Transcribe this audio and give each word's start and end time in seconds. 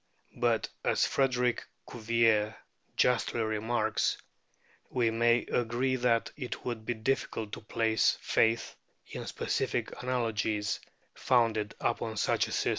But 0.35 0.67
as 0.83 1.05
Frederick 1.05 1.63
Cuvier 1.87 2.55
justly 2.97 3.41
remarks, 3.41 4.17
"We 4.89 5.11
may 5.11 5.41
agree 5.45 5.95
that 5.97 6.31
it 6.35 6.65
would 6.65 6.87
be 6.87 6.95
difficult 6.95 7.51
to 7.51 7.61
place 7.61 8.17
faith 8.19 8.75
in 9.11 9.27
specific 9.27 10.01
analogies 10.01 10.79
founded 11.13 11.75
upon 11.79 12.17
such 12.17 12.47
a 12.47 12.51
system 12.51 12.69